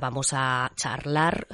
Vamos 0.00 0.32
a 0.34 0.70
charlar 0.74 1.46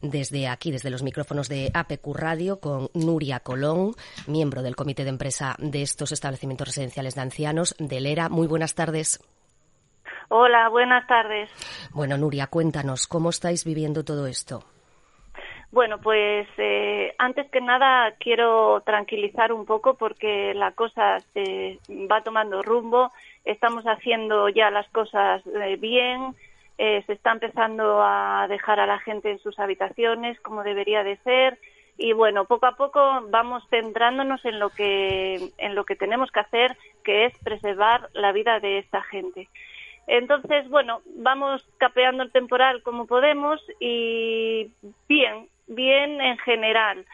desde 0.00 0.48
aquí, 0.48 0.72
desde 0.72 0.90
los 0.90 1.02
micrófonos 1.02 1.48
de 1.48 1.70
APQ 1.72 2.14
Radio, 2.14 2.60
con 2.60 2.88
Nuria 2.94 3.40
Colón, 3.40 3.92
miembro 4.26 4.62
del 4.62 4.76
comité 4.76 5.04
de 5.04 5.10
empresa 5.10 5.54
de 5.58 5.82
estos 5.82 6.12
establecimientos 6.12 6.68
residenciales 6.68 7.14
de 7.14 7.20
ancianos 7.20 7.76
de 7.78 8.00
Lera. 8.00 8.28
Muy 8.28 8.46
buenas 8.46 8.74
tardes. 8.74 9.20
Hola, 10.28 10.68
buenas 10.68 11.06
tardes. 11.06 11.50
Bueno, 11.92 12.16
Nuria, 12.16 12.46
cuéntanos, 12.46 13.06
¿cómo 13.06 13.30
estáis 13.30 13.64
viviendo 13.64 14.04
todo 14.04 14.26
esto? 14.26 14.64
Bueno, 15.72 15.98
pues 15.98 16.48
eh, 16.58 17.14
antes 17.18 17.48
que 17.50 17.60
nada 17.60 18.14
quiero 18.18 18.80
tranquilizar 18.80 19.52
un 19.52 19.66
poco 19.66 19.94
porque 19.94 20.52
la 20.54 20.72
cosa 20.72 21.20
se 21.32 21.78
va 22.10 22.22
tomando 22.22 22.62
rumbo. 22.62 23.12
Estamos 23.44 23.84
haciendo 23.84 24.48
ya 24.48 24.70
las 24.70 24.88
cosas 24.90 25.42
eh, 25.46 25.76
bien 25.76 26.34
eh, 26.82 27.02
se 27.06 27.12
está 27.12 27.32
empezando 27.32 28.02
a 28.02 28.46
dejar 28.48 28.80
a 28.80 28.86
la 28.86 28.98
gente 29.00 29.30
en 29.30 29.38
sus 29.40 29.58
habitaciones 29.58 30.40
como 30.40 30.62
debería 30.62 31.04
de 31.04 31.18
ser. 31.18 31.58
Y 31.98 32.14
bueno 32.14 32.46
poco 32.46 32.64
a 32.64 32.76
poco 32.76 33.02
vamos 33.28 33.62
centrándonos 33.68 34.42
en 34.46 34.58
lo 34.58 34.70
que 34.70 35.50
en 35.58 35.74
lo 35.74 35.84
que 35.84 35.94
tenemos 35.94 36.30
que 36.30 36.40
hacer 36.40 36.74
que 37.04 37.26
es 37.26 37.34
preservar 37.44 38.08
la 38.14 38.32
vida 38.32 38.60
de 38.60 38.78
esta 38.78 39.02
gente. 39.02 39.50
Entonces 40.06 40.70
bueno 40.70 41.02
vamos 41.16 41.68
capeando 41.76 42.22
el 42.22 42.32
temporal 42.32 42.82
como 42.82 43.06
podemos 43.06 43.60
y 43.78 44.72
bien 45.06 45.48
bien 45.66 46.22
en 46.22 46.38
general. 46.38 47.04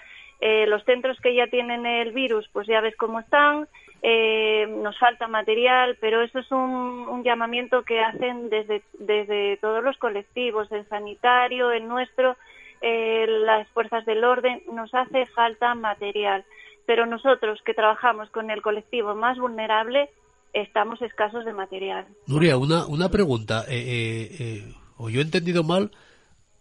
Eh, 0.41 0.69
los 0.69 0.85
centros 0.85 1.19
que 1.21 1.35
ya 1.35 1.49
tienen 1.49 1.87
el 1.87 2.13
virus 2.13 2.49
pues 2.53 2.69
ya 2.69 2.81
ves 2.81 2.95
cómo 2.95 3.19
están 3.19 3.67
eh, 4.09 4.69
nos 4.69 4.97
falta 5.01 5.27
material, 5.27 5.99
pero 6.01 6.23
eso 6.23 6.39
es 6.39 6.49
un, 6.53 7.25
llamamiento 7.25 7.83
que 7.83 7.99
hacen 7.99 8.49
desde, 8.51 8.85
desde 9.01 9.57
todos 9.57 9.83
los 9.83 9.97
colectivos, 9.97 10.71
el 10.71 10.89
sanitario, 10.89 11.73
el 11.73 11.89
nuestro, 11.89 12.37
eh, 12.83 13.27
las 13.27 13.67
fuerzas 13.71 14.07
del 14.07 14.23
orden, 14.23 14.63
nos 14.73 14.95
hace 14.95 15.27
falta 15.35 15.75
material. 15.75 16.45
Pero 16.87 17.05
nosotros 17.05 17.59
que 17.65 17.75
trabajamos 17.75 18.31
con 18.31 18.53
el 18.53 18.63
colectivo 18.63 19.17
más 19.17 19.39
vulnerable, 19.39 20.09
estamos 20.53 21.03
escasos 21.03 21.45
de 21.45 21.53
material. 21.53 22.07
Nuria, 22.29 22.59
una, 22.59 22.87
una 22.87 23.09
pregunta. 23.09 23.65
Eh, 23.69 24.73
o 24.99 25.11
yo 25.11 25.19
he 25.19 25.25
entendido 25.25 25.65
mal, 25.65 25.91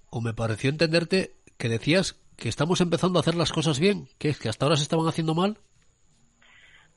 o 0.09 0.19
me 0.19 0.33
pareció 0.33 0.71
entenderte 0.71 1.35
que 1.59 1.69
decías 1.69 2.19
que 2.37 2.49
estamos 2.49 2.81
empezando 2.81 3.19
a 3.19 3.21
hacer 3.21 3.35
las 3.35 3.51
cosas 3.51 3.79
bien, 3.79 4.07
que 4.17 4.29
es 4.29 4.39
que 4.39 4.49
hasta 4.49 4.65
ahora 4.65 4.77
se 4.77 4.81
estaban 4.81 5.07
haciendo 5.07 5.35
mal. 5.35 5.59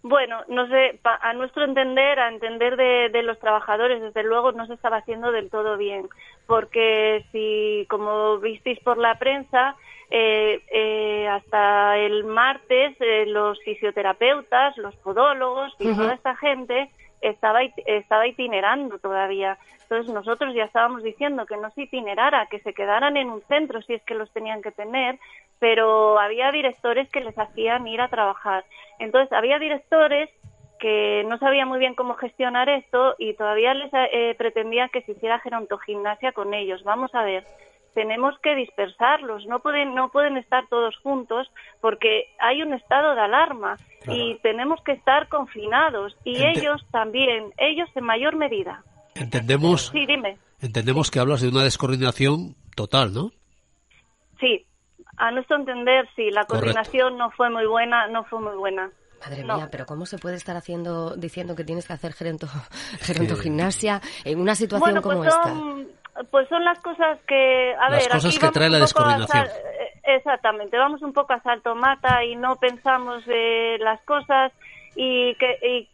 Bueno, 0.02 0.42
no 0.46 0.68
sé, 0.68 1.00
a 1.02 1.32
nuestro 1.32 1.64
entender, 1.64 2.20
a 2.20 2.28
entender 2.28 2.76
de, 2.76 3.22
los 3.22 3.38
trabajadores, 3.40 4.00
desde 4.00 4.22
luego 4.22 4.52
no 4.52 4.66
se 4.66 4.74
estaba 4.74 4.98
haciendo 4.98 5.32
del 5.32 5.50
todo 5.50 5.76
bien, 5.76 6.08
porque 6.46 7.24
si, 7.32 7.84
como 7.90 8.38
visteis 8.38 8.78
por 8.80 8.96
la 8.96 9.18
prensa, 9.18 9.74
eh, 10.10 10.62
eh, 10.72 11.28
hasta 11.28 11.98
el 11.98 12.24
martes 12.24 12.96
eh, 13.00 13.26
los 13.26 13.60
fisioterapeutas, 13.60 14.76
los 14.78 14.94
podólogos 14.96 15.74
y 15.80 15.92
toda 15.94 16.14
esta 16.14 16.36
gente 16.36 16.90
estaba, 17.20 17.62
estaba 17.62 18.26
itinerando 18.26 18.98
todavía. 18.98 19.58
Entonces 19.82 20.14
nosotros 20.14 20.54
ya 20.54 20.64
estábamos 20.64 21.02
diciendo 21.02 21.44
que 21.46 21.56
no 21.56 21.70
se 21.70 21.82
itinerara, 21.82 22.46
que 22.46 22.60
se 22.60 22.72
quedaran 22.72 23.16
en 23.16 23.30
un 23.30 23.42
centro 23.48 23.82
si 23.82 23.94
es 23.94 24.02
que 24.04 24.14
los 24.14 24.30
tenían 24.32 24.62
que 24.62 24.70
tener, 24.70 25.18
pero 25.58 26.18
había 26.18 26.50
directores 26.52 27.08
que 27.10 27.20
les 27.20 27.38
hacían 27.38 27.86
ir 27.86 28.00
a 28.00 28.08
trabajar. 28.08 28.64
Entonces 28.98 29.32
había 29.32 29.58
directores 29.58 30.30
que 30.78 31.24
no 31.28 31.38
sabían 31.38 31.68
muy 31.68 31.78
bien 31.78 31.94
cómo 31.94 32.14
gestionar 32.14 32.68
esto 32.68 33.14
y 33.18 33.34
todavía 33.34 33.74
les 33.74 33.90
eh, 33.92 34.34
pretendían 34.38 34.88
que 34.90 35.02
se 35.02 35.12
hiciera 35.12 35.40
gerontogimnasia 35.40 36.32
con 36.32 36.54
ellos. 36.54 36.84
Vamos 36.84 37.14
a 37.14 37.24
ver, 37.24 37.44
tenemos 37.94 38.38
que 38.40 38.54
dispersarlos, 38.54 39.44
no 39.46 39.58
pueden, 39.60 39.94
no 39.94 40.10
pueden 40.10 40.36
estar 40.36 40.66
todos 40.68 40.96
juntos 40.98 41.50
porque 41.80 42.26
hay 42.38 42.62
un 42.62 42.72
estado 42.72 43.14
de 43.14 43.20
alarma 43.20 43.76
y 44.06 44.36
tenemos 44.36 44.80
que 44.82 44.92
estar 44.92 45.28
confinados 45.28 46.16
y 46.24 46.44
ellos 46.44 46.84
también, 46.92 47.52
ellos 47.58 47.88
en 47.94 48.04
mayor 48.04 48.36
medida. 48.36 48.84
Entendemos, 49.14 49.88
sí, 49.88 50.06
dime. 50.06 50.38
entendemos 50.60 51.10
que 51.10 51.18
hablas 51.18 51.40
de 51.40 51.48
una 51.48 51.64
descoordinación 51.64 52.54
total, 52.76 53.12
¿no? 53.12 53.32
Sí, 54.38 54.64
a 55.18 55.30
nuestro 55.30 55.56
entender 55.56 56.08
sí, 56.14 56.30
la 56.30 56.44
coordinación 56.44 57.16
no 57.18 57.30
fue 57.30 57.50
muy 57.50 57.66
buena, 57.66 58.06
no 58.08 58.24
fue 58.24 58.40
muy 58.40 58.56
buena. 58.56 58.90
Madre 59.20 59.42
mía, 59.42 59.68
pero 59.70 59.84
¿cómo 59.84 60.06
se 60.06 60.16
puede 60.18 60.36
estar 60.36 60.56
haciendo 60.56 61.16
diciendo 61.16 61.56
que 61.56 61.64
tienes 61.64 61.86
que 61.86 61.92
hacer 61.92 62.12
geronto, 62.12 62.46
gerontogimnasia 63.00 64.00
en 64.24 64.40
una 64.40 64.54
situación 64.54 64.94
pues 64.94 65.02
como 65.02 65.24
esta? 65.24 65.54
Pues 66.30 66.48
son 66.48 66.64
las 66.64 66.78
cosas 66.80 67.18
que, 67.26 67.74
a 67.74 67.90
las 67.90 68.08
cosas 68.08 68.38
que 68.38 68.48
trae 68.48 68.70
la 68.70 68.78
descoordinación. 68.78 69.46
Eh, 69.46 70.16
exactamente, 70.16 70.76
vamos 70.76 71.02
un 71.02 71.12
poco 71.12 71.32
a 71.32 71.42
salto 71.42 71.74
mata 71.74 72.24
y 72.24 72.36
no 72.36 72.56
pensamos 72.56 73.22
eh, 73.26 73.76
las 73.80 74.00
cosas 74.02 74.52
y 74.96 75.34
que 75.36 75.88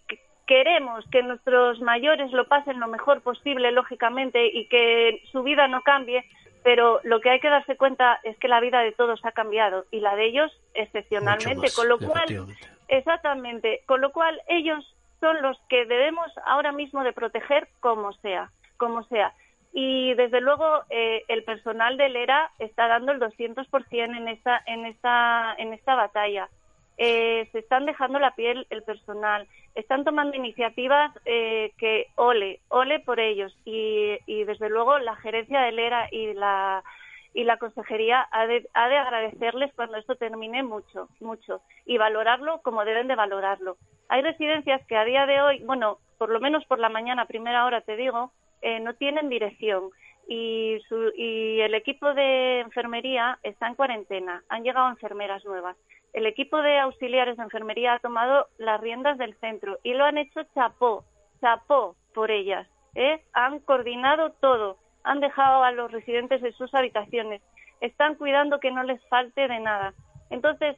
queremos 0.46 1.04
que 1.10 1.22
nuestros 1.22 1.80
mayores 1.80 2.30
lo 2.32 2.46
pasen 2.46 2.80
lo 2.80 2.88
mejor 2.88 3.22
posible, 3.22 3.72
lógicamente, 3.72 4.46
y 4.46 4.66
que 4.68 5.22
su 5.32 5.42
vida 5.42 5.68
no 5.68 5.82
cambie, 5.82 6.24
pero 6.64 6.98
lo 7.04 7.20
que 7.20 7.30
hay 7.30 7.38
que 7.38 7.48
darse 7.48 7.76
cuenta 7.76 8.18
es 8.24 8.36
que 8.38 8.48
la 8.48 8.58
vida 8.58 8.80
de 8.80 8.90
todos 8.90 9.24
ha 9.24 9.30
cambiado 9.30 9.84
y 9.92 10.00
la 10.00 10.16
de 10.16 10.26
ellos 10.26 10.50
excepcionalmente, 10.74 11.68
con 11.76 11.88
lo 11.88 11.98
cual, 11.98 12.46
exactamente, 12.88 13.82
con 13.86 14.00
lo 14.00 14.10
cual 14.10 14.40
ellos 14.48 14.84
son 15.20 15.40
los 15.42 15.56
que 15.68 15.84
debemos 15.86 16.26
ahora 16.44 16.72
mismo 16.72 17.04
de 17.04 17.12
proteger 17.12 17.68
como 17.80 18.12
sea, 18.14 18.50
como 18.76 19.04
sea 19.04 19.32
y 19.76 20.14
desde 20.14 20.40
luego 20.40 20.84
eh, 20.88 21.24
el 21.26 21.42
personal 21.42 21.96
del 21.96 22.14
ERA 22.14 22.52
está 22.60 22.86
dando 22.86 23.10
el 23.10 23.18
200% 23.18 24.16
en 24.16 24.28
esta 24.28 24.62
en 24.66 24.86
esta 24.86 25.54
en 25.58 25.72
esta 25.72 25.96
batalla. 25.96 26.48
Eh, 26.96 27.48
se 27.50 27.58
están 27.58 27.84
dejando 27.84 28.20
la 28.20 28.36
piel 28.36 28.68
el 28.70 28.84
personal, 28.84 29.48
están 29.74 30.04
tomando 30.04 30.36
iniciativas 30.36 31.10
eh, 31.24 31.72
que 31.76 32.06
ole, 32.14 32.60
ole 32.68 32.83
por 33.00 33.20
ellos 33.20 33.56
y, 33.64 34.18
y, 34.26 34.44
desde 34.44 34.68
luego 34.68 34.98
la 34.98 35.16
gerencia 35.16 35.60
del 35.60 35.78
ERA 35.78 36.08
y 36.10 36.34
la 36.34 36.82
y 37.34 37.42
la 37.42 37.58
consejería 37.58 38.28
ha 38.30 38.46
de, 38.46 38.68
ha 38.74 38.88
de 38.88 38.96
agradecerles 38.96 39.74
cuando 39.74 39.96
esto 39.96 40.14
termine 40.14 40.62
mucho, 40.62 41.08
mucho 41.20 41.62
y 41.84 41.98
valorarlo 41.98 42.62
como 42.62 42.84
deben 42.84 43.08
de 43.08 43.16
valorarlo. 43.16 43.76
Hay 44.08 44.22
residencias 44.22 44.86
que 44.86 44.96
a 44.96 45.04
día 45.04 45.26
de 45.26 45.42
hoy, 45.42 45.62
bueno, 45.64 45.98
por 46.16 46.30
lo 46.30 46.38
menos 46.38 46.64
por 46.66 46.78
la 46.78 46.88
mañana, 46.88 47.26
primera 47.26 47.66
hora 47.66 47.80
te 47.80 47.96
digo, 47.96 48.30
eh, 48.62 48.78
no 48.78 48.94
tienen 48.94 49.28
dirección 49.28 49.90
y, 50.28 50.78
su, 50.88 51.12
y 51.16 51.60
el 51.60 51.74
equipo 51.74 52.14
de 52.14 52.60
enfermería 52.60 53.38
está 53.42 53.66
en 53.66 53.74
cuarentena. 53.74 54.44
Han 54.48 54.62
llegado 54.62 54.88
enfermeras 54.88 55.44
nuevas. 55.44 55.76
El 56.12 56.26
equipo 56.26 56.62
de 56.62 56.78
auxiliares 56.78 57.36
de 57.36 57.42
enfermería 57.42 57.94
ha 57.94 57.98
tomado 57.98 58.46
las 58.58 58.80
riendas 58.80 59.18
del 59.18 59.34
centro 59.40 59.78
y 59.82 59.94
lo 59.94 60.04
han 60.04 60.18
hecho 60.18 60.42
chapó, 60.54 61.04
chapó 61.40 61.96
por 62.14 62.30
ellas. 62.30 62.68
¿Eh? 62.94 63.22
Han 63.32 63.60
coordinado 63.60 64.30
todo, 64.40 64.76
han 65.02 65.20
dejado 65.20 65.62
a 65.62 65.72
los 65.72 65.90
residentes 65.90 66.42
en 66.42 66.52
sus 66.52 66.74
habitaciones, 66.74 67.42
están 67.80 68.14
cuidando 68.14 68.60
que 68.60 68.70
no 68.70 68.82
les 68.82 69.04
falte 69.08 69.48
de 69.48 69.60
nada. 69.60 69.94
Entonces, 70.30 70.76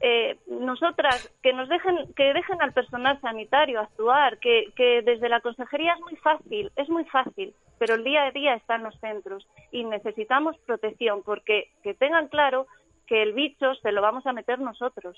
eh, 0.00 0.36
nosotras 0.46 1.28
que 1.42 1.52
nos 1.52 1.68
dejen 1.68 2.12
que 2.14 2.32
dejen 2.32 2.62
al 2.62 2.72
personal 2.72 3.20
sanitario 3.20 3.80
actuar 3.80 4.38
que, 4.38 4.72
que 4.76 5.02
desde 5.02 5.28
la 5.28 5.40
consejería 5.40 5.94
es 5.94 6.00
muy 6.00 6.14
fácil 6.16 6.70
es 6.76 6.88
muy 6.88 7.04
fácil 7.06 7.52
pero 7.80 7.96
el 7.96 8.04
día 8.04 8.26
a 8.26 8.30
día 8.30 8.54
está 8.54 8.76
en 8.76 8.84
los 8.84 8.94
centros 9.00 9.44
y 9.72 9.82
necesitamos 9.82 10.56
protección 10.58 11.24
porque 11.24 11.72
que 11.82 11.94
tengan 11.94 12.28
claro 12.28 12.68
que 13.08 13.22
el 13.22 13.32
bicho 13.32 13.74
se 13.82 13.90
lo 13.92 14.02
vamos 14.02 14.26
a 14.26 14.32
meter 14.32 14.58
nosotros 14.60 15.16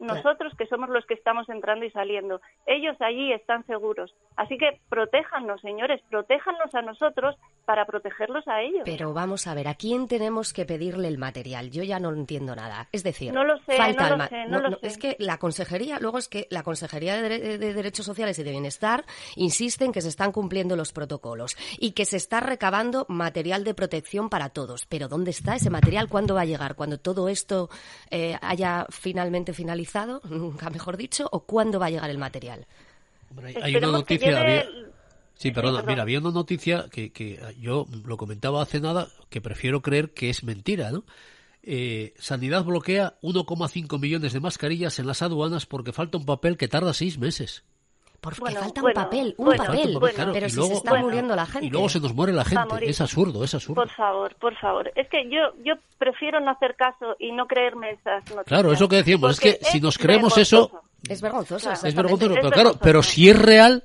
nosotros 0.00 0.52
que 0.58 0.66
somos 0.66 0.90
los 0.90 1.06
que 1.06 1.14
estamos 1.14 1.48
entrando 1.48 1.84
y 1.84 1.90
saliendo. 1.90 2.40
Ellos 2.66 2.96
allí 3.00 3.32
están 3.32 3.64
seguros. 3.64 4.12
Así 4.36 4.58
que 4.58 4.80
protéjanos, 4.88 5.60
señores, 5.60 6.00
protéjanos 6.10 6.74
a 6.74 6.82
nosotros 6.82 7.36
para 7.64 7.86
protegerlos 7.86 8.46
a 8.48 8.60
ellos. 8.60 8.82
Pero 8.84 9.14
vamos 9.14 9.46
a 9.46 9.54
ver, 9.54 9.68
¿a 9.68 9.74
quién 9.74 10.08
tenemos 10.08 10.52
que 10.52 10.64
pedirle 10.66 11.06
el 11.08 11.16
material? 11.16 11.70
Yo 11.70 11.84
ya 11.84 12.00
no 12.00 12.10
entiendo 12.12 12.56
nada. 12.56 12.88
Es 12.90 13.04
decir, 13.04 13.32
no 13.32 13.44
lo 13.44 13.56
sé, 13.58 13.76
falta 13.76 14.02
no 14.02 14.06
el 14.06 14.10
lo 14.10 14.18
ma- 14.18 14.28
sé, 14.28 14.44
no 14.46 14.60
lo 14.60 14.70
sé. 14.78 14.86
Es 14.86 14.98
que 14.98 15.16
la 15.20 15.38
consejería, 15.38 15.98
luego 16.00 16.18
es 16.18 16.28
que 16.28 16.48
la 16.50 16.64
Consejería 16.64 17.22
de, 17.22 17.58
de 17.58 17.72
Derechos 17.72 18.04
Sociales 18.04 18.38
y 18.40 18.42
de 18.42 18.50
Bienestar 18.50 19.04
insiste 19.36 19.84
en 19.84 19.92
que 19.92 20.00
se 20.02 20.08
están 20.08 20.32
cumpliendo 20.32 20.74
los 20.76 20.92
protocolos 20.92 21.56
y 21.78 21.92
que 21.92 22.04
se 22.04 22.16
está 22.16 22.40
recabando 22.40 23.06
material 23.08 23.62
de 23.64 23.74
protección 23.74 24.28
para 24.28 24.50
todos. 24.50 24.86
Pero 24.86 25.06
¿dónde 25.08 25.30
está 25.30 25.54
ese 25.54 25.70
material? 25.70 26.08
¿Cuándo 26.08 26.34
va 26.34 26.42
a 26.42 26.46
llegar? 26.46 26.74
¿Cuando 26.74 26.98
todo 26.98 27.23
esto 27.28 27.70
eh, 28.10 28.36
haya 28.42 28.86
finalmente 28.90 29.52
finalizado? 29.52 30.20
Nunca 30.28 30.70
mejor 30.70 30.96
dicho. 30.96 31.28
¿O 31.32 31.40
cuándo 31.44 31.78
va 31.78 31.86
a 31.86 31.90
llegar 31.90 32.10
el 32.10 32.18
material? 32.18 32.66
Hombre, 33.30 33.48
hay- 33.48 33.62
hay 33.62 33.76
una 33.76 33.88
noticia. 33.88 34.26
llegue 34.28 34.40
había- 34.40 34.60
el- 34.62 34.92
Sí, 35.36 35.50
perdona, 35.50 35.82
mira, 35.82 36.02
había 36.02 36.20
una 36.20 36.30
noticia 36.30 36.86
que, 36.92 37.10
que 37.10 37.40
yo 37.60 37.86
lo 38.04 38.16
comentaba 38.16 38.62
hace 38.62 38.80
nada, 38.80 39.08
que 39.30 39.40
prefiero 39.40 39.82
creer 39.82 40.12
que 40.14 40.30
es 40.30 40.44
mentira, 40.44 40.92
¿no? 40.92 41.04
Eh, 41.64 42.14
Sanidad 42.18 42.62
bloquea 42.62 43.18
1,5 43.20 43.98
millones 43.98 44.32
de 44.32 44.38
mascarillas 44.38 45.00
en 45.00 45.08
las 45.08 45.22
aduanas 45.22 45.66
porque 45.66 45.92
falta 45.92 46.18
un 46.18 46.24
papel 46.24 46.56
que 46.56 46.68
tarda 46.68 46.94
seis 46.94 47.18
meses. 47.18 47.64
Porque 48.24 48.40
Bueno, 48.40 48.60
falta 48.60 48.80
bueno, 48.80 48.98
un 49.00 49.04
papel, 49.04 49.34
un 49.36 49.44
bueno, 49.44 49.64
papel. 49.64 49.76
Falta 49.82 49.88
un 49.88 50.00
papel, 50.00 50.14
claro, 50.14 50.32
pero 50.32 50.46
y 50.46 50.50
si 50.50 50.56
luego- 50.56 50.70
se 50.70 50.76
está 50.78 50.90
bueno, 50.90 51.04
muriendo 51.04 51.36
la 51.36 51.44
gente. 51.46 51.66
Y 51.66 51.70
luego 51.70 51.88
se 51.90 52.00
nos 52.00 52.14
muere 52.14 52.32
la 52.32 52.44
gente. 52.46 52.88
Es 52.90 53.00
absurdo, 53.02 53.44
es 53.44 53.54
absurdo. 53.54 53.82
Por 53.82 53.90
favor, 53.90 54.34
por 54.36 54.56
favor. 54.56 54.90
Es 54.96 55.08
que 55.10 55.28
yo 55.28 55.40
yo 55.62 55.74
prefiero 55.98 56.40
no 56.40 56.50
hacer 56.52 56.74
caso 56.74 57.16
y 57.18 57.32
no 57.32 57.46
creerme 57.46 57.90
esas 57.90 58.22
noticias. 58.22 58.46
Claro, 58.46 58.72
eso 58.72 58.88
que 58.88 58.96
decíamos, 58.96 59.32
es 59.32 59.36
Porque 59.36 59.58
que 59.58 59.64
si 59.66 59.80
nos 59.80 59.98
creemos 59.98 60.38
eso, 60.38 60.70
vergonzoso. 60.70 60.90
Es 61.06 61.20
vergonzoso. 61.20 61.68
Claro. 61.68 61.86
es 61.88 61.94
vergonzoso. 61.94 62.32
Es 62.32 62.40
Pero 62.40 62.50
claro, 62.50 62.78
pero 62.80 63.02
si 63.02 63.28
es 63.28 63.38
real, 63.38 63.84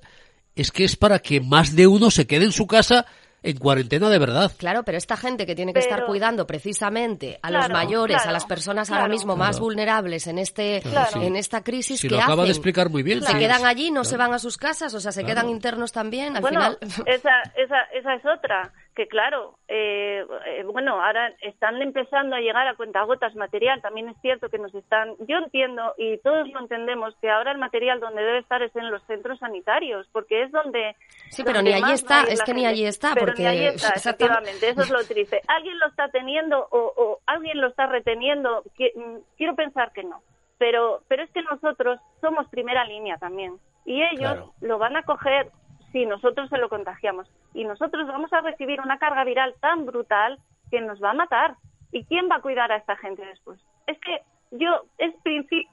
es 0.56 0.72
que 0.72 0.86
es 0.86 0.96
para 0.96 1.20
que 1.20 1.42
más 1.42 1.76
de 1.76 1.88
uno 1.88 2.10
se 2.10 2.26
quede 2.26 2.46
en 2.46 2.54
su 2.54 2.66
casa 2.66 3.06
en 3.44 3.58
cuarentena 3.58 4.10
de 4.10 4.20
verdad. 4.20 4.52
Claro, 4.58 4.84
pero 4.84 4.98
esta 4.98 5.16
gente 5.18 5.46
que 5.46 5.56
tiene 5.56 5.74
que 5.74 5.80
estar 5.80 6.06
cuidando 6.06 6.46
precisamente 6.48 7.40
a 7.42 7.52
los 7.52 7.66
Claro, 7.66 7.74
mayores, 7.74 8.26
a 8.26 8.32
las 8.32 8.46
personas 8.46 8.90
ahora 8.90 9.04
claro. 9.04 9.14
mismo 9.14 9.36
más 9.36 9.60
vulnerables 9.60 10.28
en 10.28 10.40
este 10.40 10.82
Claro. 10.82 11.22
en 11.22 11.36
esta 11.36 11.64
crisis, 11.64 12.00
Si 12.00 12.08
¿qué 12.08 12.16
lo 12.16 12.22
acaba 12.22 12.44
de 12.44 12.50
explicar 12.50 12.90
muy 12.90 13.04
bien. 13.04 13.22
Se 13.22 13.32
sí. 13.32 13.38
quedan 13.38 13.66
allí, 13.66 13.92
no 13.92 14.04
se 14.04 14.18
van 14.18 14.34
a 14.34 14.40
sus 14.40 14.58
casas, 14.58 14.94
o 14.94 15.00
sea, 15.00 15.12
se 15.12 15.24
quedan 15.24 15.50
internos 15.50 15.92
también. 15.92 16.36
Al 16.36 16.42
bueno, 16.42 16.60
final, 16.60 16.78
esa, 17.06 17.42
esa, 17.56 17.82
esa 17.94 18.14
es 18.16 18.24
otra, 18.26 18.72
que 19.00 19.08
claro, 19.08 19.56
eh, 19.70 20.26
eh, 20.46 20.64
bueno, 20.66 21.02
ahora 21.02 21.32
están 21.42 21.82
empezando 21.82 22.36
a 22.36 22.42
llegar 22.42 22.68
a 22.68 22.76
cuentagotas 22.76 23.34
material, 23.34 23.82
también 23.82 24.10
es 24.10 24.18
cierto 24.22 24.50
que 24.50 24.58
nos 24.58 24.76
están, 24.76 25.16
yo 25.20 25.38
entiendo 25.38 25.94
y 25.98 26.18
todos 26.18 26.50
lo 26.50 26.60
entendemos, 26.60 27.16
que 27.22 27.30
ahora 27.30 27.54
el 27.54 27.60
material 27.60 28.02
donde 28.02 28.22
debe 28.22 28.40
estar 28.40 28.62
es 28.62 28.76
en 28.76 28.92
los 28.92 29.02
centros 29.04 29.40
sanitarios, 29.40 30.06
porque 30.12 30.44
es 30.44 30.52
donde... 30.52 30.98
Sí, 31.30 31.44
pero 31.46 31.60
donde 31.60 31.72
ni 31.72 31.82
allí 31.82 31.94
está, 31.94 32.24
es 32.24 32.44
que 32.44 32.54
ni 32.54 32.66
allí 32.66 32.86
está, 32.86 33.14
Pero 33.14 33.28
porque 33.28 33.42
ni 33.44 33.48
allí 33.48 33.66
está, 33.68 33.88
exactamente- 33.92 34.50
efectivamente, 34.50 34.70
eso 34.70 34.82
es 34.82 34.90
lo 34.90 35.04
triste. 35.08 35.42
¿Alguien 35.48 35.80
lo 35.80 35.88
está 35.88 36.10
teniendo 36.10 36.68
o, 36.72 36.94
o 36.98 37.20
alguien 37.26 37.62
lo 37.62 37.68
está 37.68 37.88
reteniendo? 37.88 38.64
Mm, 38.96 39.16
Quiero 39.38 39.56
pensar 39.56 39.94
que 39.94 40.04
no. 40.04 40.22
Pero, 40.58 41.04
pero 41.08 41.24
es 41.24 41.32
que 41.32 41.42
nosotros 41.42 42.02
somos 42.20 42.50
primera 42.50 42.84
línea 42.84 43.16
también. 43.18 43.56
Y 43.86 44.04
ellos 44.04 44.34
Claro. 44.34 44.54
lo 44.60 44.78
van 44.78 44.98
a 44.98 45.04
coger 45.04 45.52
si 45.92 46.06
nosotros 46.06 46.50
se 46.50 46.58
lo 46.58 46.70
contagiamos. 46.70 47.28
Y 47.54 47.64
nosotros 47.64 48.08
vamos 48.08 48.32
a 48.34 48.42
recibir 48.42 48.82
una 48.82 48.98
carga 49.00 49.24
viral 49.24 49.56
tan 49.60 49.86
brutal 49.86 50.40
que 50.72 50.82
nos 50.82 51.02
va 51.02 51.12
a 51.12 51.16
matar. 51.16 51.56
¿Y 51.92 52.06
quién 52.06 52.30
va 52.30 52.36
a 52.36 52.42
cuidar 52.42 52.72
a 52.72 52.78
esta 52.78 52.96
gente 52.98 53.26
después? 53.26 53.60
Es 53.88 53.98
que 54.00 54.22
yo, 54.52 54.84
es, 54.98 55.14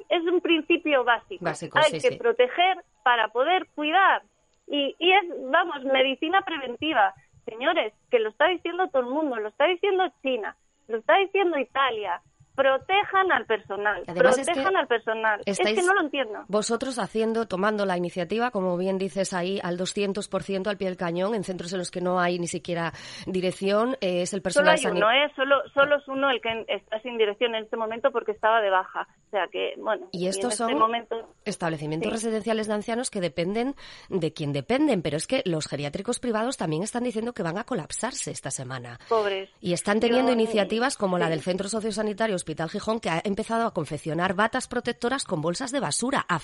es 0.08 0.22
un 0.24 0.40
principio 0.40 1.04
básico. 1.04 1.44
Básico, 1.44 1.78
Hay 1.78 1.92
sí, 1.92 2.00
que 2.00 2.14
sí. 2.14 2.16
proteger 2.16 2.78
para 3.02 3.28
poder 3.28 3.66
cuidar. 3.74 4.22
Y, 4.66 4.96
y 4.98 5.12
es, 5.12 5.24
vamos, 5.50 5.84
medicina 5.84 6.40
preventiva. 6.42 7.14
Señores, 7.44 7.92
que 8.10 8.18
lo 8.18 8.30
está 8.30 8.48
diciendo 8.48 8.88
todo 8.88 9.02
el 9.02 9.08
mundo, 9.08 9.36
lo 9.36 9.48
está 9.48 9.66
diciendo 9.66 10.04
China, 10.22 10.56
lo 10.88 10.98
está 10.98 11.16
diciendo 11.18 11.58
Italia. 11.58 12.20
Protejan 12.56 13.30
al 13.32 13.44
personal, 13.46 14.02
Además, 14.06 14.38
es 14.38 14.46
que 14.46 14.52
protejan 14.54 14.76
al 14.76 14.86
personal. 14.88 15.40
Es 15.46 15.58
que 15.58 15.82
no 15.82 15.94
lo 15.94 16.00
entiendo. 16.00 16.44
Vosotros 16.48 16.98
haciendo, 16.98 17.46
tomando 17.46 17.84
la 17.86 17.96
iniciativa, 17.96 18.50
como 18.50 18.76
bien 18.76 18.98
dices 18.98 19.32
ahí, 19.34 19.60
al 19.62 19.78
200% 19.78 20.66
al 20.68 20.76
pie 20.76 20.88
del 20.88 20.96
cañón, 20.96 21.34
en 21.34 21.44
centros 21.44 21.72
en 21.72 21.78
los 21.78 21.90
que 21.90 22.00
no 22.00 22.18
hay 22.18 22.38
ni 22.38 22.48
siquiera 22.48 22.92
dirección, 23.26 23.96
eh, 24.00 24.22
es 24.22 24.32
el 24.32 24.38
Solo 24.40 24.42
personal 24.42 24.72
hay 24.74 24.78
sanitario. 24.78 25.06
uno, 25.06 25.26
¿eh? 25.26 25.32
Solo, 25.36 25.56
solo 25.74 25.96
es 25.96 26.08
uno 26.08 26.30
el 26.30 26.40
que 26.40 26.64
está 26.68 26.98
sin 27.00 27.18
dirección 27.18 27.54
en 27.54 27.64
este 27.64 27.76
momento 27.76 28.10
porque 28.10 28.32
estaba 28.32 28.60
de 28.60 28.70
baja. 28.70 29.06
O 29.26 29.30
sea 29.30 29.46
que, 29.50 29.74
bueno, 29.78 30.08
Y 30.12 30.28
estos 30.28 30.52
en 30.52 30.56
son 30.58 30.70
este 30.70 30.80
momento... 30.80 31.34
establecimientos 31.44 32.08
Sí. 32.08 32.12
residenciales 32.14 32.68
de 32.68 32.74
ancianos 32.74 33.10
que 33.10 33.20
dependen 33.20 33.74
de 34.08 34.32
quien 34.32 34.52
dependen, 34.52 35.02
pero 35.02 35.16
es 35.16 35.26
que 35.26 35.42
los 35.44 35.66
geriátricos 35.66 36.20
privados 36.20 36.56
también 36.56 36.82
están 36.82 37.02
diciendo 37.04 37.32
que 37.32 37.42
van 37.42 37.58
a 37.58 37.64
colapsarse 37.64 38.30
esta 38.30 38.50
semana. 38.50 38.98
Pobres. 39.08 39.50
Y 39.60 39.72
están 39.72 40.00
teniendo 40.00 40.28
Yo- 40.32 40.34
iniciativas 40.38 40.96
como 40.96 41.18
la 41.18 41.28
del 41.28 41.40
Centro 41.42 41.68
Sociosanitario 41.68 42.36
Hospital 42.46 42.70
Gijón, 42.70 43.00
que 43.00 43.10
ha 43.10 43.20
empezado 43.24 43.66
a 43.66 43.74
confeccionar 43.74 44.34
batas 44.34 44.68
protectoras 44.68 45.24
con 45.24 45.40
bolsas 45.42 45.72
de 45.72 45.80
basura. 45.80 46.24
a- 46.28 46.38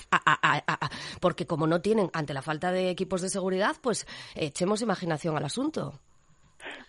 porque 1.21 1.47
como 1.47 1.65
no 1.65 1.79
tienen, 1.79 2.09
ante 2.13 2.33
la 2.33 2.41
falta 2.41 2.71
de 2.73 2.89
equipos 2.89 3.21
de 3.21 3.29
seguridad, 3.29 3.75
pues 3.81 4.05
echemos 4.35 4.81
imaginación 4.81 5.37
al 5.37 5.45
asunto. 5.45 5.93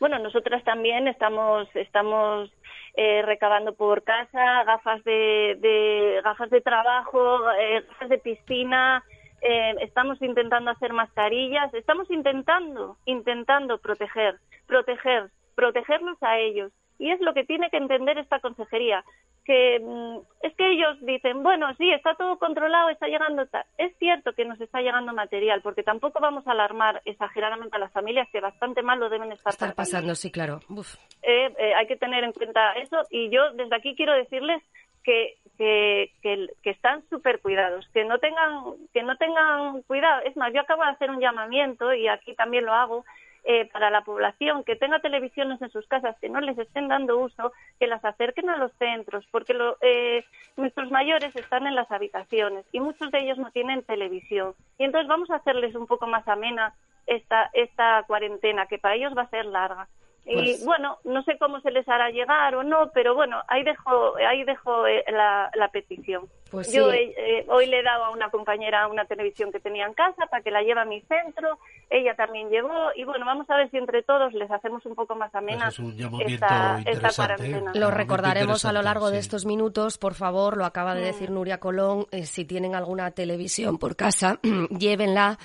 Bueno, 0.01 0.19
nosotras 0.19 0.65
también 0.65 1.07
estamos 1.07 1.69
estamos 1.75 2.51
eh, 2.97 3.23
recabando 3.23 3.73
por 3.75 4.03
casa 4.03 4.65
gafas 4.65 5.05
de, 5.05 5.57
de 5.61 6.21
gafas 6.25 6.51
de 6.51 6.61
trabajo, 6.61 7.39
eh, 7.53 7.83
gafas 7.89 8.09
de 8.09 8.19
piscina. 8.19 9.05
eh, 9.43 9.75
estamos 9.83 10.21
intentando 10.23 10.73
hacer 10.73 10.93
mascarillas. 10.93 11.73
Estamos 11.75 12.11
intentando 12.11 12.97
intentando 13.05 13.79
proteger, 13.79 14.41
proteger, 14.67 15.31
protegerlos 15.55 16.21
a 16.23 16.39
ellos. 16.41 16.73
Y 16.99 17.11
es 17.11 17.21
lo 17.21 17.35
que 17.35 17.45
tiene 17.45 17.71
que 17.71 17.77
entender 17.77 18.19
esta 18.19 18.41
consejería 18.41 19.05
que 19.45 19.79
mm, 19.81 20.19
es 20.43 20.55
que 20.57 20.73
ellos 20.73 20.97
dicen, 21.03 21.43
bueno, 21.43 21.75
sí, 21.77 21.91
está 21.91 22.15
todo 22.15 22.39
controlado, 22.39 22.89
está 22.89 23.07
llegando 23.07 23.47
tal. 23.47 23.65
Es 23.79 23.97
cierto 23.99 24.33
que 24.33 24.45
nos 24.45 24.61
está 24.61 24.81
llegando 24.81 25.13
material, 25.13 25.61
porque 25.63 25.83
tampoco 25.83 26.21
vamos 26.21 26.47
a 26.47 26.53
alarmar 26.53 27.03
exageradamente 27.05 27.77
a 27.77 27.81
las 27.81 27.93
familias 27.93 28.29
que 28.33 28.41
bastante 28.41 28.83
mal 28.83 28.99
lo 28.99 29.11
deben 29.11 29.33
estar, 29.33 29.53
Estar 29.53 29.75
pasando, 29.75 30.15
sí, 30.15 30.31
claro. 30.31 30.61
Uf. 30.69 30.95
eh, 31.23 31.53
eh, 31.59 31.75
hay 31.75 31.87
que 31.87 31.97
tener 31.97 32.25
en 32.25 32.33
cuenta 32.33 32.73
eso 32.73 33.03
y 33.11 33.31
yo 33.31 33.53
desde 33.53 33.77
aquí 33.77 33.95
quiero 33.95 34.15
decirles 34.15 34.63
que 35.03 35.35
que, 35.57 36.11
que, 36.23 36.49
que 36.63 36.71
están 36.71 37.09
súper 37.09 37.41
cuidados, 37.41 37.87
que 37.93 38.05
no 38.05 38.19
tengan 38.19 38.65
que 38.93 39.03
no 39.03 39.17
tengan 39.17 39.83
cuidado. 39.83 40.23
Es 40.25 40.37
más, 40.37 40.53
yo 40.53 40.61
acabo 40.61 40.83
de 40.83 40.91
hacer 40.91 41.11
un 41.11 41.21
llamamiento 41.21 41.95
y 41.95 42.09
aquí 42.09 42.35
también 42.35 42.65
lo 42.65 42.73
hago 42.73 43.05
eh, 43.45 43.69
para 43.73 43.91
la 43.91 44.03
población 44.03 44.65
que 44.65 44.77
tenga 44.77 45.01
televisiones 45.01 45.61
en 45.61 45.71
sus 45.71 45.87
casas 45.87 46.17
que 46.21 46.29
no 46.29 46.41
les 46.41 46.57
estén 46.59 46.89
dando 46.89 47.19
uso, 47.19 47.53
que 47.79 47.87
las 47.87 48.05
acerquen 48.05 48.49
a 48.51 48.57
los 48.57 48.73
centros, 48.79 49.27
porque 49.31 49.53
lo, 49.55 49.77
eh, 49.83 50.25
nuestros 50.57 50.91
mayores 50.91 51.35
están 51.37 51.67
en 51.67 51.75
las 51.75 51.91
habitaciones 51.91 52.65
y 52.73 52.81
muchos 52.81 53.11
de 53.11 53.21
ellos 53.21 53.39
no 53.39 53.51
tienen 53.51 53.83
televisión. 53.83 54.55
Y 54.79 54.85
entonces 54.85 55.09
vamos 55.09 55.31
a 55.31 55.37
hacerles 55.37 55.75
un 55.75 55.87
poco 55.87 56.07
más 56.07 56.27
amena 56.27 56.75
esta 57.07 57.51
esta 57.53 58.03
cuarentena 58.07 58.67
que 58.67 58.79
para 58.79 58.95
ellos 58.95 59.13
va 59.17 59.23
a 59.23 59.29
ser 59.31 59.45
larga. 59.45 59.89
Y 60.27 60.35
Pues- 60.37 60.65
bueno, 60.65 60.97
no 61.05 61.23
sé 61.25 61.37
cómo 61.37 61.61
se 61.61 61.71
les 61.71 61.87
hará 61.87 62.09
llegar 62.09 62.55
o 62.55 62.63
no, 62.63 62.91
pero 62.95 63.15
bueno, 63.15 63.43
ahí 63.47 63.63
dejo, 63.63 64.17
ahí 64.17 64.43
dejo 64.45 64.87
eh, 64.87 65.05
la, 65.09 65.51
la 65.55 65.69
petición. 65.69 66.25
Pues 66.55 66.73
Yo 66.73 66.91
sí. 66.91 66.97
eh, 66.97 67.15
eh, 67.17 67.47
hoy 67.49 67.67
le 67.67 67.81
he 67.81 67.83
dado 67.83 68.05
a 68.05 68.11
una 68.11 68.31
compañera 68.31 68.87
una 68.89 69.05
televisión 69.05 69.51
que 69.53 69.61
tenía 69.61 69.87
en 69.87 69.95
casa 69.95 70.27
para 70.31 70.43
que 70.43 70.51
la 70.51 70.63
lleve 70.63 70.81
a 70.81 70.85
mi 70.85 71.01
centro, 71.03 71.59
ella 71.91 72.15
también 72.15 72.49
llegó 72.49 72.91
y 72.97 73.05
bueno, 73.05 73.27
vamos 73.27 73.49
a 73.51 73.57
ver 73.57 73.71
si 73.71 73.77
entre 73.77 74.03
todos 74.03 74.33
les 74.35 74.51
hacemos 74.51 74.85
un 74.87 74.95
poco 74.95 75.15
más 75.15 75.35
amena 75.35 75.65
Pues 75.65 75.75
es 75.75 75.79
un 75.81 75.97
llamamiento 75.97 76.35
esta, 76.45 76.81
esta 76.85 77.09
¿eh? 77.09 77.13
cuarentena. 77.17 77.73
Lo 77.75 77.91
recordaremos 77.91 78.65
a 78.65 78.73
lo 78.73 78.83
largo 78.83 79.11
de 79.11 79.19
estos 79.19 79.45
minutos, 79.47 79.99
por 79.99 80.15
favor, 80.15 80.57
lo 80.57 80.65
acaba 80.65 80.95
de 80.95 81.03
Mm. 81.03 81.05
decir 81.05 81.31
Nuria 81.31 81.59
Colón, 81.59 82.07
eh, 82.11 82.25
si 82.25 82.45
tienen 82.45 82.75
alguna 82.75 83.11
televisión 83.11 83.79
por 83.79 83.95
casa, 83.97 84.39
llévenla, 84.71 85.39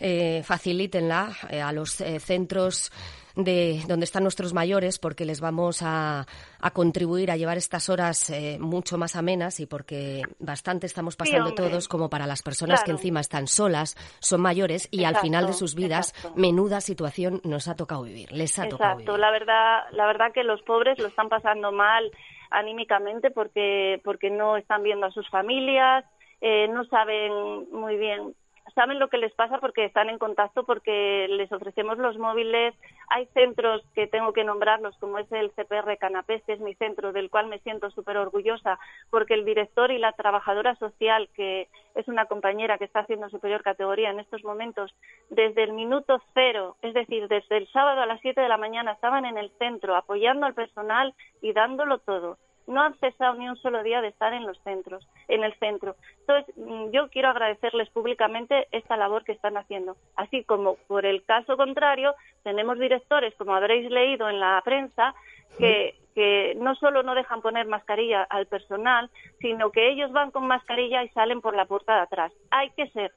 eh, 0.00 0.42
facilítenla 0.44 1.30
eh, 1.50 1.60
a 1.60 1.72
los 1.72 2.00
eh, 2.00 2.18
centros 2.20 2.90
de 3.34 3.82
donde 3.88 4.04
están 4.04 4.22
nuestros 4.24 4.52
mayores 4.52 4.98
porque 4.98 5.24
les 5.24 5.40
vamos 5.40 5.80
a, 5.82 6.26
a 6.62 6.70
contribuir 6.70 7.30
a 7.30 7.36
llevar 7.36 7.58
estas 7.58 7.90
horas 7.90 8.30
eh, 8.30 8.56
mucho 8.60 8.96
más 8.96 9.16
amenas 9.16 9.58
y 9.60 9.66
porque 9.66 10.22
bastante 10.38 10.86
estamos 10.86 11.16
pasando 11.16 11.54
todos 11.54 11.88
como 11.88 12.08
para 12.08 12.26
las 12.26 12.42
personas 12.42 12.84
que 12.84 12.92
encima 12.92 13.20
están 13.20 13.48
solas, 13.48 13.96
son 14.20 14.40
mayores 14.40 14.88
y 14.90 15.04
al 15.04 15.16
final 15.16 15.46
de 15.46 15.52
sus 15.52 15.74
vidas 15.74 16.10
exacto. 16.10 16.40
menuda 16.40 16.80
situación 16.80 17.40
nos 17.44 17.66
ha 17.66 17.74
tocado 17.74 18.04
vivir, 18.04 18.30
les 18.32 18.58
ha 18.58 18.68
tocado 18.68 18.92
Exacto, 18.92 19.12
vivir. 19.12 19.20
la 19.20 19.30
verdad, 19.32 19.80
la 19.90 20.06
verdad 20.06 20.32
que 20.32 20.44
los 20.44 20.62
pobres 20.62 20.98
lo 21.00 21.08
están 21.08 21.28
pasando 21.28 21.72
mal 21.72 22.10
anímicamente 22.50 23.30
porque 23.30 24.00
porque 24.04 24.30
no 24.30 24.56
están 24.56 24.84
viendo 24.84 25.06
a 25.06 25.10
sus 25.10 25.28
familias, 25.30 26.04
eh, 26.40 26.68
no 26.68 26.84
saben 26.84 27.68
muy 27.72 27.96
bien 27.96 28.34
saben 28.74 28.98
lo 28.98 29.08
que 29.08 29.18
les 29.18 29.32
pasa 29.34 29.58
porque 29.58 29.84
están 29.84 30.08
en 30.08 30.18
contacto, 30.18 30.64
porque 30.64 31.26
les 31.28 31.50
ofrecemos 31.52 31.98
los 31.98 32.16
móviles. 32.18 32.74
Hay 33.08 33.26
centros 33.34 33.82
que 33.94 34.06
tengo 34.06 34.32
que 34.32 34.44
nombrarlos, 34.44 34.96
como 34.98 35.18
es 35.18 35.30
el 35.32 35.50
CPR 35.52 35.96
Canapés, 35.98 36.42
que 36.44 36.54
es 36.54 36.60
mi 36.60 36.74
centro, 36.74 37.12
del 37.12 37.30
cual 37.30 37.48
me 37.48 37.58
siento 37.60 37.90
súper 37.90 38.16
orgullosa, 38.16 38.78
porque 39.10 39.34
el 39.34 39.44
director 39.44 39.90
y 39.90 39.98
la 39.98 40.12
trabajadora 40.12 40.74
social, 40.76 41.28
que 41.34 41.68
es 41.94 42.08
una 42.08 42.26
compañera 42.26 42.78
que 42.78 42.84
está 42.84 43.00
haciendo 43.00 43.28
superior 43.28 43.62
categoría 43.62 44.10
en 44.10 44.20
estos 44.20 44.44
momentos, 44.44 44.94
desde 45.30 45.64
el 45.64 45.72
minuto 45.72 46.20
cero, 46.34 46.76
es 46.82 46.94
decir, 46.94 47.28
desde 47.28 47.58
el 47.58 47.68
sábado 47.68 48.00
a 48.00 48.06
las 48.06 48.20
7 48.20 48.40
de 48.40 48.48
la 48.48 48.56
mañana, 48.56 48.92
estaban 48.92 49.24
en 49.26 49.36
el 49.36 49.50
centro 49.58 49.96
apoyando 49.96 50.46
al 50.46 50.54
personal 50.54 51.14
y 51.40 51.52
dándolo 51.52 51.98
todo 51.98 52.38
no 52.66 52.82
han 52.82 52.94
cesado 52.98 53.34
ni 53.34 53.48
un 53.48 53.56
solo 53.56 53.82
día 53.82 54.00
de 54.00 54.08
estar 54.08 54.32
en 54.32 54.46
los 54.46 54.58
centros, 54.62 55.06
en 55.28 55.44
el 55.44 55.54
centro. 55.58 55.96
Entonces, 56.20 56.54
mm, 56.56 56.90
yo 56.90 57.08
quiero 57.08 57.28
agradecerles 57.28 57.88
públicamente 57.90 58.68
esta 58.72 58.96
labor 58.96 59.24
que 59.24 59.32
están 59.32 59.56
haciendo. 59.56 59.96
Así 60.16 60.44
como 60.44 60.76
por 60.86 61.06
el 61.06 61.24
caso 61.24 61.56
contrario, 61.56 62.14
tenemos 62.42 62.78
directores, 62.78 63.34
como 63.36 63.54
habréis 63.54 63.90
leído 63.90 64.28
en 64.28 64.40
la 64.40 64.60
prensa, 64.64 65.14
que, 65.58 65.94
que 66.14 66.54
no 66.56 66.74
solo 66.76 67.02
no 67.02 67.14
dejan 67.14 67.42
poner 67.42 67.66
mascarilla 67.66 68.22
al 68.22 68.46
personal, 68.46 69.10
sino 69.40 69.70
que 69.70 69.90
ellos 69.90 70.12
van 70.12 70.30
con 70.30 70.46
mascarilla 70.46 71.04
y 71.04 71.08
salen 71.10 71.40
por 71.40 71.54
la 71.54 71.66
puerta 71.66 71.94
de 71.96 72.00
atrás. 72.02 72.32
Hay 72.50 72.70
que 72.70 72.88
ser 72.88 73.12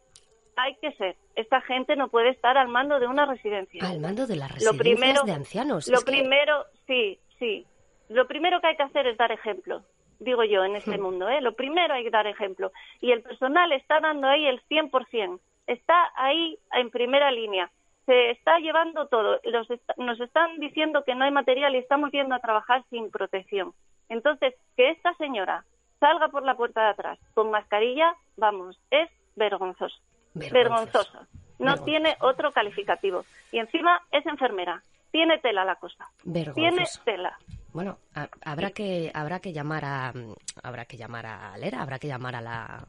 hay 0.58 0.76
que 0.76 0.94
ser. 0.94 1.18
Esta 1.36 1.60
gente 1.60 1.98
no 1.98 2.08
puede 2.08 2.30
estar 2.30 2.58
al 2.58 2.70
mando 2.70 2.98
de 2.98 3.08
una 3.08 3.26
residencia. 3.26 3.86
Al 3.86 4.00
mando 4.00 4.26
de 4.26 4.38
las 4.38 4.50
residencias 4.50 5.26
de 5.26 5.32
ancianos. 5.34 5.90
Lo 5.90 6.00
primero, 6.00 6.64
sí, 6.88 7.20
sí 7.38 7.66
lo 8.10 8.28
primero 8.28 8.62
que 8.62 8.68
hay 8.68 8.76
que 8.76 8.84
hacer 8.84 9.08
es 9.08 9.18
dar 9.18 9.32
ejemplo, 9.32 9.82
digo 10.20 10.44
yo, 10.44 10.64
en 10.64 10.76
este 10.76 10.98
mundo. 10.98 11.30
¿eh? 11.30 11.42
Lo 11.42 11.54
primero 11.54 11.94
hay 11.94 12.04
que 12.04 12.10
dar 12.10 12.28
ejemplo. 12.28 12.72
Y 13.02 13.12
el 13.12 13.22
personal 13.22 13.72
está 13.72 14.00
dando 14.00 14.28
ahí 14.28 14.46
el 14.48 14.62
100%, 14.68 15.40
está 15.68 16.12
ahí 16.16 16.58
en 16.74 16.90
primera 16.90 17.32
línea. 17.32 17.70
Se 18.06 18.32
está 18.32 18.60
llevando 18.60 19.08
todo. 19.08 19.40
nos 19.98 20.20
están 20.20 20.60
diciendo 20.60 21.04
que 21.04 21.16
no 21.16 21.26
hay 21.26 21.32
material 21.32 21.74
y 21.74 21.80
estamos 21.80 22.12
yendo 22.12 22.36
a 22.36 22.40
trabajar 22.40 22.84
sin 22.90 23.10
protección. 23.10 23.74
Entonces, 24.10 24.54
que 24.78 24.92
esta 24.92 25.14
señora 25.16 25.66
salga 26.00 26.28
por 26.28 26.44
la 26.44 26.56
puerta 26.56 26.84
de 26.84 26.90
atrás 26.90 27.20
con 27.34 27.50
mascarilla, 27.50 28.16
vamos, 28.38 28.80
es 28.92 29.10
vergonzoso. 29.36 29.98
Vergonzoso. 30.36 31.26
No 31.58 31.78
tiene 31.84 32.16
otro 32.20 32.52
calificativo. 32.52 33.26
Y 33.52 33.60
encima 33.60 34.02
es 34.12 34.26
enfermera. 34.26 34.84
Tiene 35.12 35.40
tela 35.40 35.64
la 35.64 35.76
cosa. 35.76 36.10
Tiene 36.54 36.84
tela. 37.06 37.38
Bueno, 37.76 38.00
habrá 38.46 38.72
que 38.72 39.12
habrá 39.14 39.42
que 39.42 39.52
llamar 39.52 39.84
a 39.84 40.14
habrá 40.64 40.86
que 40.86 40.96
llamar 40.96 41.26
a 41.26 41.58
Lera, 41.58 41.82
habrá 41.82 42.00
que 42.00 42.08
llamar 42.08 42.34
a 42.38 42.42
la 42.42 42.88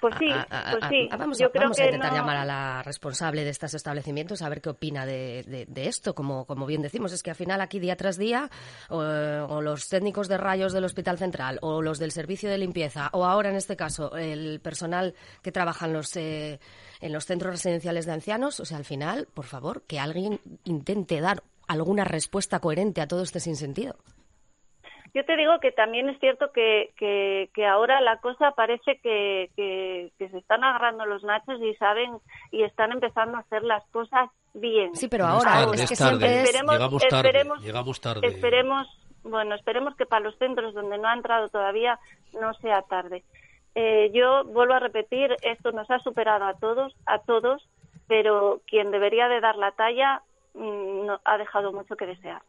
pues 0.00 0.16
sí, 0.18 0.28
pues 0.72 0.84
sí. 0.88 1.08
vamos, 1.16 1.40
a 1.40 1.84
intentar 1.84 2.12
llamar 2.12 2.38
a 2.38 2.44
la 2.44 2.82
responsable 2.82 3.44
de 3.44 3.50
estos 3.50 3.74
establecimientos 3.74 4.42
a 4.42 4.48
ver 4.48 4.60
qué 4.60 4.70
opina 4.70 5.06
de, 5.06 5.68
esto. 5.76 6.16
Como, 6.16 6.44
como 6.46 6.66
bien 6.66 6.82
decimos, 6.82 7.12
es 7.12 7.22
que 7.22 7.30
al 7.30 7.36
final 7.36 7.60
aquí 7.60 7.78
día 7.78 7.94
tras 7.94 8.18
día, 8.18 8.50
o, 8.88 9.60
los 9.60 9.86
técnicos 9.86 10.26
de 10.26 10.38
rayos 10.38 10.72
del 10.72 10.82
Hospital 10.82 11.18
Central, 11.18 11.60
o 11.62 11.80
los 11.80 12.00
del 12.00 12.10
servicio 12.10 12.50
de 12.50 12.58
limpieza, 12.58 13.08
o 13.12 13.24
ahora 13.24 13.50
en 13.50 13.54
este 13.54 13.76
caso 13.76 14.16
el 14.16 14.58
personal 14.58 15.14
que 15.42 15.52
trabaja 15.52 15.86
en 15.86 15.92
los, 15.92 16.16
eh, 16.16 16.58
en 17.00 17.12
los 17.12 17.24
centros 17.24 17.52
residenciales 17.52 18.04
de 18.04 18.12
ancianos, 18.14 18.58
o 18.58 18.64
sea, 18.64 18.78
al 18.78 18.84
final, 18.84 19.28
por 19.32 19.44
favor, 19.44 19.82
que 19.86 20.00
alguien 20.00 20.40
intente 20.64 21.20
dar 21.20 21.44
alguna 21.72 22.04
respuesta 22.04 22.60
coherente 22.60 23.00
a 23.00 23.08
todo 23.08 23.22
este 23.22 23.40
sinsentido. 23.40 23.94
Yo 25.14 25.26
te 25.26 25.36
digo 25.36 25.60
que 25.60 25.72
también 25.72 26.08
es 26.08 26.18
cierto 26.20 26.52
que, 26.52 26.92
que, 26.96 27.66
ahora 27.66 28.00
la 28.00 28.16
cosa 28.18 28.52
parece 28.52 28.98
que, 29.02 29.50
que, 29.56 30.10
se 30.18 30.38
están 30.38 30.64
agarrando 30.64 31.04
los 31.04 31.22
nachos 31.22 31.60
y 31.60 31.74
saben 31.74 32.12
y 32.50 32.62
están 32.62 32.92
empezando 32.92 33.36
a 33.36 33.40
hacer 33.40 33.62
las 33.62 33.84
cosas 33.88 34.30
bien. 34.54 34.96
Sí, 34.96 35.08
pero 35.08 35.26
ahora 35.26 35.66
es, 35.74 35.86
que 35.86 35.96
siempre 35.96 36.42
esperemos, 36.42 36.74
llegamos 36.74 37.02
tarde, 37.08 37.28
esperemos, 37.28 37.62
llegamos 37.62 38.00
tarde. 38.00 38.26
Esperemos, 38.26 38.88
bueno, 39.22 39.54
esperemos 39.54 39.94
que 39.96 40.06
para 40.06 40.24
los 40.24 40.38
centros 40.38 40.72
donde 40.72 40.96
no 40.96 41.08
ha 41.08 41.14
entrado 41.14 41.50
todavía 41.50 41.98
no 42.40 42.54
sea 42.54 42.80
tarde. 42.80 43.22
Eh, 43.74 44.10
yo 44.14 44.44
vuelvo 44.44 44.72
a 44.74 44.80
repetir, 44.80 45.36
esto 45.42 45.72
nos 45.72 45.90
ha 45.90 45.98
superado 45.98 46.46
a 46.46 46.54
todos, 46.54 46.94
a 47.04 47.18
todos, 47.18 47.68
pero 48.06 48.62
quien 48.66 48.90
debería 48.90 49.28
de 49.28 49.40
dar 49.40 49.56
la 49.56 49.72
talla 49.72 50.22
Mm, 50.54 51.06
no, 51.06 51.20
ha 51.24 51.38
dejado 51.38 51.72
mucho 51.72 51.96
que 51.96 52.06
desear. 52.06 52.42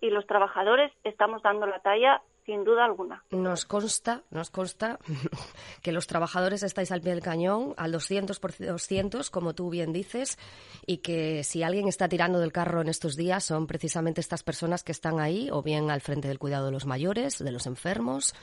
Y 0.00 0.10
los 0.10 0.26
trabajadores 0.26 0.92
estamos 1.04 1.42
dando 1.42 1.66
la 1.66 1.80
talla 1.80 2.22
sin 2.44 2.64
duda 2.64 2.84
alguna. 2.84 3.24
Nos 3.30 3.64
consta, 3.64 4.22
nos 4.30 4.50
consta 4.50 4.98
que 5.82 5.92
los 5.92 6.06
trabajadores 6.06 6.62
estáis 6.62 6.92
al 6.92 7.00
pie 7.00 7.12
del 7.12 7.22
cañón, 7.22 7.74
al 7.76 7.92
200 7.92 8.38
por 8.38 8.52
200, 8.56 9.30
como 9.30 9.54
tú 9.54 9.70
bien 9.70 9.92
dices, 9.92 10.38
y 10.86 10.98
que 10.98 11.42
si 11.42 11.62
alguien 11.62 11.88
está 11.88 12.08
tirando 12.08 12.38
del 12.38 12.52
carro 12.52 12.82
en 12.82 12.88
estos 12.88 13.16
días 13.16 13.44
son 13.44 13.66
precisamente 13.66 14.20
estas 14.20 14.42
personas 14.42 14.84
que 14.84 14.92
están 14.92 15.20
ahí, 15.20 15.48
o 15.50 15.62
bien 15.62 15.90
al 15.90 16.02
frente 16.02 16.28
del 16.28 16.38
cuidado 16.38 16.66
de 16.66 16.72
los 16.72 16.84
mayores, 16.86 17.42
de 17.42 17.52
los 17.52 17.66
enfermos, 17.66 18.34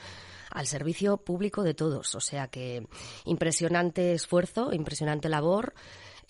al 0.50 0.66
servicio 0.66 1.16
público 1.16 1.62
de 1.62 1.74
todos. 1.74 2.14
O 2.14 2.20
sea 2.20 2.48
que 2.48 2.86
impresionante 3.24 4.12
esfuerzo, 4.12 4.72
impresionante 4.72 5.28
labor. 5.28 5.74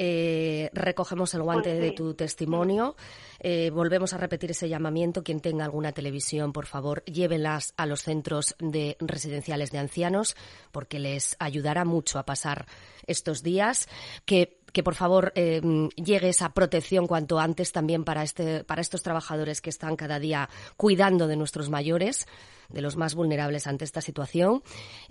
Eh, 0.04 0.68
recogemos 0.72 1.32
el 1.34 1.42
guante 1.42 1.74
de 1.74 1.92
tu 1.92 2.14
testimonio. 2.14 2.96
Eh, 3.38 3.70
volvemos 3.70 4.12
a 4.12 4.16
repetir 4.18 4.50
ese 4.50 4.68
llamamiento. 4.68 5.22
Quien 5.22 5.38
tenga 5.38 5.64
alguna 5.64 5.92
televisión, 5.92 6.52
por 6.52 6.66
favor, 6.66 7.04
llévenlas 7.04 7.72
a 7.76 7.86
los 7.86 8.02
centros 8.02 8.56
de 8.58 8.96
residenciales 8.98 9.70
de 9.70 9.78
ancianos 9.78 10.34
porque 10.72 10.98
les 10.98 11.36
ayudará 11.38 11.84
mucho 11.84 12.18
a 12.18 12.24
pasar 12.24 12.66
estos 13.06 13.44
días. 13.44 13.88
Que 14.24 14.61
que 14.72 14.82
por 14.82 14.94
favor 14.94 15.32
eh, 15.34 15.60
llegue 15.96 16.28
esa 16.28 16.52
protección 16.52 17.06
cuanto 17.06 17.38
antes 17.38 17.72
también 17.72 18.04
para 18.04 18.22
este 18.22 18.64
para 18.64 18.80
estos 18.80 19.02
trabajadores 19.02 19.60
que 19.60 19.70
están 19.70 19.96
cada 19.96 20.18
día 20.18 20.48
cuidando 20.76 21.26
de 21.26 21.36
nuestros 21.36 21.70
mayores 21.70 22.26
de 22.72 22.82
los 22.82 22.96
más 22.96 23.14
vulnerables 23.14 23.66
ante 23.66 23.84
esta 23.84 24.00
situación. 24.00 24.62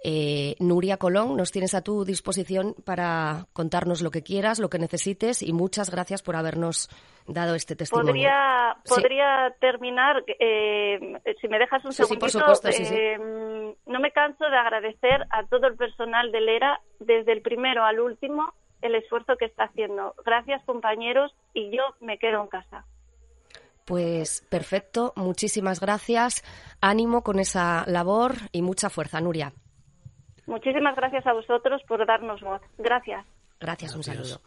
Eh, 0.03 0.55
Nuria 0.59 0.97
Colón, 0.97 1.37
nos 1.37 1.51
tienes 1.51 1.75
a 1.75 1.81
tu 1.81 2.03
disposición 2.03 2.75
para 2.85 3.45
contarnos 3.53 4.01
lo 4.01 4.11
que 4.11 4.23
quieras, 4.23 4.59
lo 4.59 4.69
que 4.69 4.79
necesites 4.79 5.41
y 5.43 5.53
muchas 5.53 5.89
gracias 5.91 6.21
por 6.23 6.35
habernos 6.35 6.89
dado 7.27 7.55
este 7.55 7.75
testimonio. 7.75 8.11
Podría, 8.11 8.77
podría 8.87 9.55
terminar, 9.59 10.23
eh, 10.27 11.19
si 11.39 11.47
me 11.47 11.59
dejas 11.59 11.85
un 11.85 11.93
segundito. 11.93 12.39
Eh, 12.63 13.17
no 13.85 13.99
me 13.99 14.11
canso 14.11 14.43
de 14.49 14.57
agradecer 14.57 15.25
a 15.29 15.45
todo 15.45 15.67
el 15.67 15.75
personal 15.75 16.31
del 16.31 16.49
ERA, 16.49 16.81
desde 16.99 17.31
el 17.31 17.41
primero 17.41 17.83
al 17.83 17.99
último, 17.99 18.53
el 18.81 18.95
esfuerzo 18.95 19.35
que 19.37 19.45
está 19.45 19.65
haciendo. 19.65 20.15
Gracias, 20.25 20.63
compañeros, 20.65 21.33
y 21.53 21.75
yo 21.75 21.83
me 21.99 22.17
quedo 22.17 22.41
en 22.41 22.47
casa. 22.47 22.85
Pues 23.85 24.45
perfecto, 24.49 25.13
muchísimas 25.15 25.79
gracias. 25.79 26.43
Ánimo 26.81 27.23
con 27.23 27.39
esa 27.39 27.83
labor 27.87 28.33
y 28.51 28.61
mucha 28.61 28.89
fuerza, 28.89 29.19
Nuria. 29.21 29.53
Muchísimas 30.45 30.95
gracias 30.95 31.25
a 31.27 31.33
vosotros 31.33 31.81
por 31.87 32.05
darnos 32.05 32.41
voz. 32.41 32.61
Gracias. 32.77 33.25
Gracias, 33.59 33.95
un 33.95 34.03
saludo. 34.03 34.41